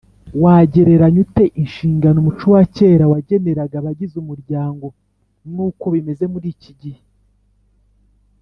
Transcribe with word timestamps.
wagereranya 0.43 1.19
ute 1.25 1.45
inshingano 1.61 2.17
umuco 2.19 2.45
wa 2.55 2.63
kera 2.75 3.05
wageneraga 3.11 3.75
abagize 3.81 4.15
umuryango 4.23 4.85
n’uko 5.53 5.83
bimeze 5.93 6.23
muri 6.33 6.47
iki 6.55 6.71
gihe? 6.81 7.01